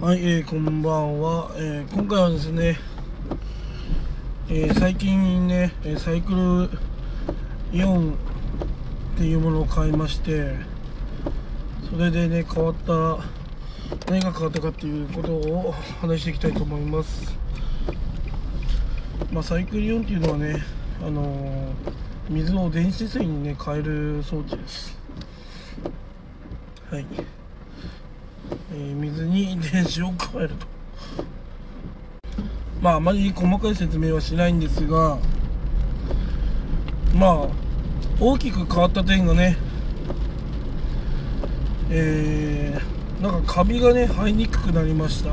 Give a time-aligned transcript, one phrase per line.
[0.00, 2.78] はい、えー、こんばんは、えー、今回はですね、
[4.48, 6.70] えー、最近ねサイクル
[7.76, 8.14] イオンっ
[9.16, 10.54] ていうものを買いまして
[11.90, 12.92] それでね変わった
[14.08, 17.36] 何が変わったかっていうことを話していきたいと思います。
[19.32, 20.62] まあ、サイクルイオンっていうのはね
[21.02, 21.74] あの
[22.30, 24.96] 水を電子水にね変える装置です。
[26.88, 27.06] はい。
[28.78, 30.78] え、水に電子を加えると。
[32.80, 35.18] まああまり細かい説明はしないんですが
[37.14, 37.48] まあ
[38.20, 39.56] 大きく変わった点がね
[41.90, 45.30] えー、なんかカビがね生えにくくなりました。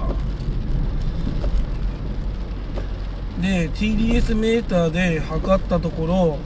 [3.41, 6.39] で TDS メーターで測ったところ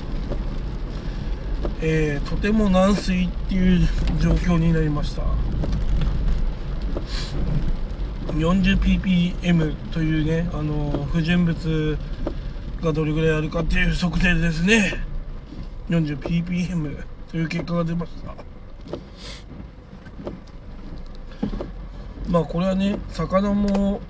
[1.82, 3.88] えー、とても軟水っていう
[4.20, 5.22] 状況になりました。
[8.34, 11.98] 40ppm というねあの不純物
[12.82, 14.94] がどれぐらいあるかっていう測定ですね。
[15.90, 18.36] 40ppm という結果が出ました。
[22.30, 24.02] まあこれはね魚も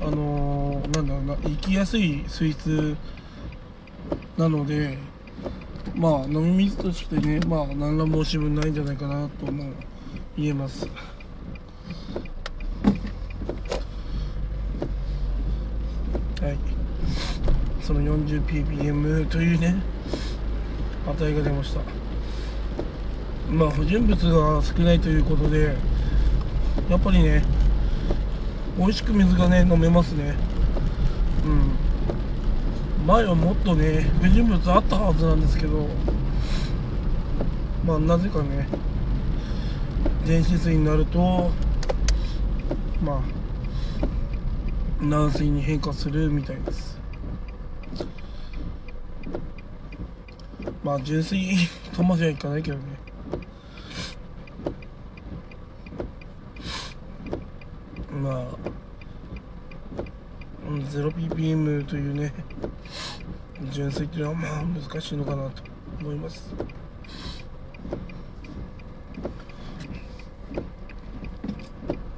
[0.00, 2.96] あの、なんだろうな生きやすい水質
[4.36, 4.98] なので
[5.94, 9.70] まあ飲み水としてねまあ何ら申し分ないんじゃないかなとも
[10.36, 10.88] 言えます。
[16.42, 16.56] はい。
[17.80, 19.76] その 40ppm というね
[21.06, 21.80] 値が出ました。
[23.50, 25.76] まあ不純物が少ないということで
[26.90, 27.44] やっぱりね
[28.76, 30.34] 美味しく水がね飲めますね。
[31.44, 33.06] うん。
[33.06, 35.88] 前はもっとね不純物あったはずなんですけど
[37.84, 38.68] まあなぜかね
[40.26, 41.50] 電子水になると
[43.00, 43.41] まあ
[45.02, 47.00] 軟水に変化するみたいです。
[50.84, 51.56] まあ純粋
[51.94, 52.84] とまではいかないけどね。
[58.22, 58.44] まあ
[60.68, 62.32] 0ppm というね
[63.70, 65.62] 純粋っていうのはまあ難しいのかなと
[66.00, 66.54] 思います。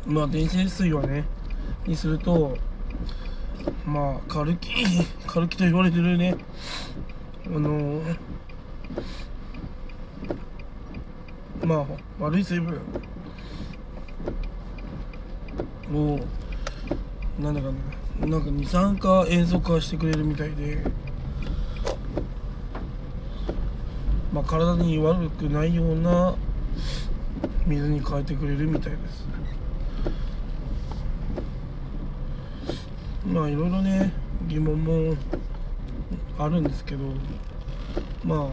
[0.06, 1.24] まあ電子水はね
[1.86, 2.56] にすると
[3.86, 4.72] まあ軽き
[5.26, 6.36] 軽きと言われてるね。
[7.46, 8.00] あの
[11.64, 11.86] まあ
[12.18, 12.80] 悪い成分
[15.92, 16.18] を
[17.38, 17.74] なんだかね。
[18.20, 20.78] なんか二酸化塩素化してくれるみたいで。
[24.32, 26.34] まあ体に悪くないような
[27.66, 29.24] 水に変えてくれるみたいです。
[33.26, 34.12] まあいろいろね
[34.46, 35.16] 疑問も
[36.38, 37.04] あるんですけど
[38.24, 38.50] ま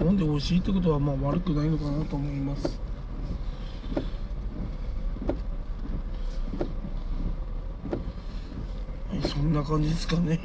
[0.00, 2.80] あ飲んで美味しいってことはまあ悪くないのかなと思います。
[9.26, 10.40] そんな感じですかね。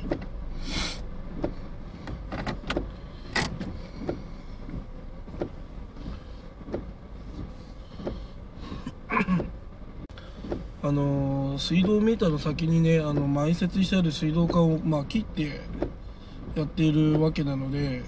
[10.83, 11.30] あの
[11.61, 15.61] 水道メーターの先にねあの埋設してある水道管を、まあ、切って
[16.55, 18.01] やっているわけなので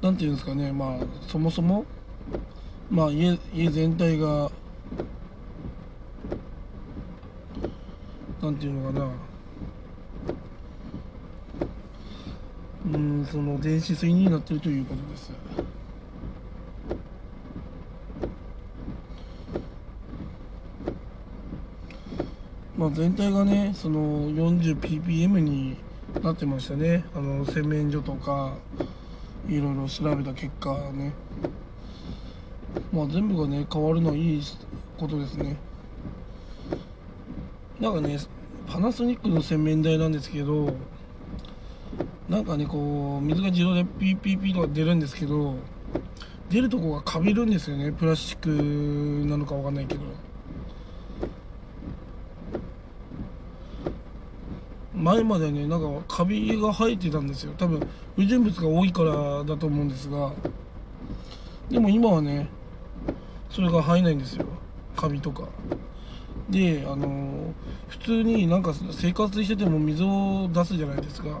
[0.00, 1.84] 何ていうんですかねまあそもそも
[2.88, 4.48] まあ家家全体が
[8.40, 9.10] 何ていうのかな
[12.94, 15.32] うんその電子水になってるということです。
[22.80, 25.76] まあ、全体がねその 40ppm に
[26.22, 27.04] なってましたね。
[27.14, 28.54] あの洗面所とか
[29.46, 31.12] いろいろ調べた結果ね。
[32.90, 34.42] まあ全部がね変わるのはいい
[34.96, 35.58] ことですね。
[37.78, 38.18] なんかね
[38.66, 40.72] パナソニックの洗面台なんですけど
[42.30, 45.54] なんかねこう水が自動でピーピーピーとか出るんですけど
[46.48, 47.92] 出るとこがかびるんですよね。
[47.92, 50.29] プラスチックなのかわかんないけど。
[55.00, 57.52] 前までねなんかカビが生えてたんですよ。
[57.56, 57.80] 多分
[58.16, 60.32] 不純物が多いからだと思うんですが。
[61.70, 62.48] でも今はね
[63.48, 64.46] それが生えないんですよ。
[64.96, 65.48] カビとか。
[66.48, 67.54] であの、
[67.88, 71.40] 普通になんか生活してても水を出すじゃないですか。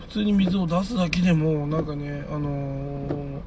[0.00, 3.40] 普通に水を出すだけでもなんかねあのー、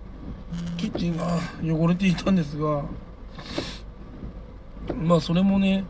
[0.78, 2.84] キッチンが汚れていたんですが。
[4.96, 5.86] まあそれもね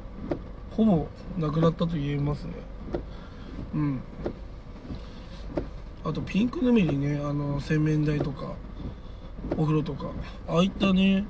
[0.79, 2.53] ほぼなくなったと言えますね。
[3.73, 4.01] うん。
[6.05, 7.19] あとピンクぬめりね。
[7.21, 8.53] あの洗面台とか
[9.57, 10.07] お風呂とか。
[10.47, 11.25] ああいったね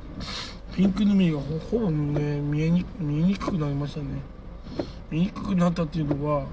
[0.75, 4.22] ピンクぬめりがほぼね見えに見えにくくなりましたね。
[5.10, 6.46] 見にくくなったっていうのは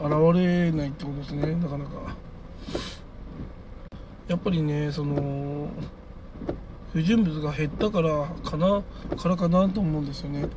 [0.00, 0.10] 現
[0.40, 1.54] れないってことですね。
[1.54, 2.16] なかなか。
[4.26, 5.68] やっぱりねその
[6.92, 8.82] 不純物が減ったからかな
[9.16, 10.48] からかなと思うんですよね。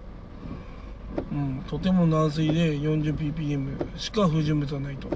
[1.31, 5.09] うんとても軟水で 40ppm しか不純物はないと。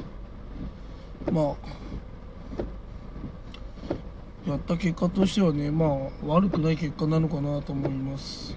[1.32, 1.56] まあ
[4.50, 5.90] やった結果としてはねまあ
[6.26, 8.56] 悪くない結果なのかなと思います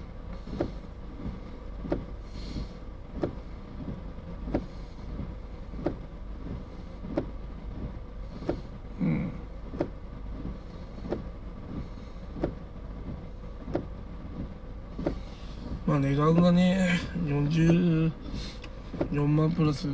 [8.99, 9.31] うん
[15.89, 18.11] まあ値段がね44
[19.25, 19.87] 万プラス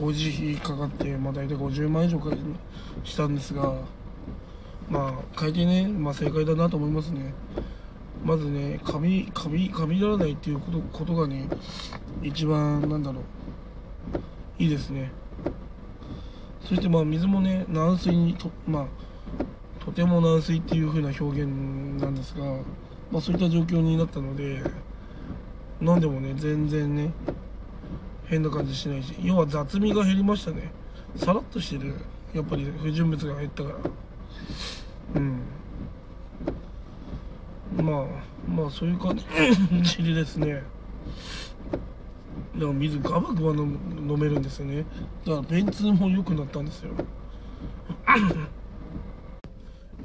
[0.00, 2.30] 工事費かかってまあ大体50万以上か
[3.02, 3.74] したんですが
[4.88, 7.34] まあ変えてね、まあ、正解だなと思いますね。
[8.24, 11.48] まずねカビカビカビららないっていうことことがね
[12.22, 14.62] 一番なんだろう。
[14.62, 15.10] いいですね。
[16.60, 21.50] そしてまあ水もね軟水にとまあとても軟水っていう風な表現
[22.00, 22.44] なんですが、
[23.10, 24.62] まあ、そういった状況になったので
[25.80, 27.10] 飲んでもね全然ね
[28.26, 30.70] 変な感じしないし要は雑味が減りましたね。
[31.16, 31.94] さらっとしてる
[32.34, 33.76] やっぱり不純物が減ったから。
[35.14, 35.40] うん。
[37.84, 38.06] まあ
[38.50, 39.24] まあそういう感じ。
[40.02, 40.62] でですね。
[42.54, 44.84] でも水ガバガバ飲む飲めるんですよね。
[45.24, 46.92] だから便通も良くなったんですよ。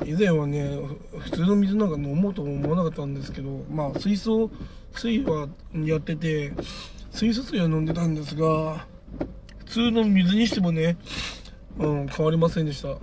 [0.05, 0.77] 以前はね
[1.19, 4.49] 普通の水なんか飲もうとも思わなかったんですけどまあ水素
[4.93, 6.53] 水はやってて
[7.11, 8.85] 水素水は飲んでたんですが
[9.59, 10.97] 普通の水にしてもね、
[11.77, 12.97] うん、変わりませんでした。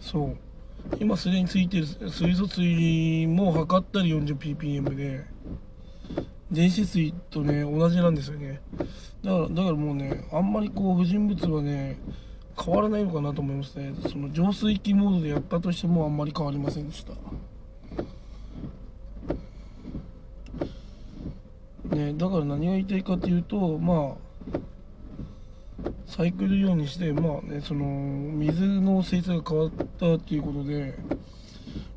[0.00, 0.36] そう。
[1.00, 5.24] 今すでについてる水素水も測ったり 40ppm で
[6.52, 8.60] 電子水とね同じなんですよね。
[9.24, 11.98] だからだからもうねあんまりこう不純物はね
[12.58, 13.94] 変わらないのかなと思いますね。
[14.10, 17.12] その浄水器モードでやったとしてもあんまり変わりませんでした。
[21.94, 24.26] ねだから何が言いたいかっていうとまあ
[26.06, 30.94] サイクルようにしてまあねその水の性質が変わったっていうことで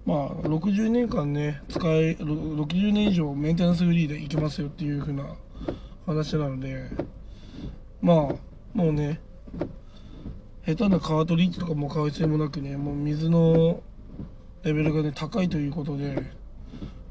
[0.06, 5.36] まあ60年間ね使い60年以上メンテナンスフリーでいけますよっていう風な
[6.06, 6.90] 話なので
[8.02, 8.18] まあ
[8.74, 9.22] もうね
[10.70, 13.82] 下手なカートリッジとかも買う必要もなくねもう水の
[14.62, 16.22] レベルがね高いということで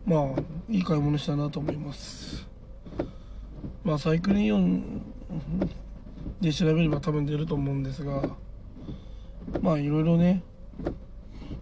[0.06, 0.22] まあ
[0.68, 2.46] いい買い物したなと思います。
[3.82, 5.02] まあサイクルイオン
[6.40, 8.22] で調べれば多分出ると思うんですが
[9.60, 10.44] まあいろいろね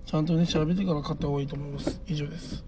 [0.05, 2.03] ちゃんとね調べてから買った方がいいと思います。
[2.07, 2.63] 以上です。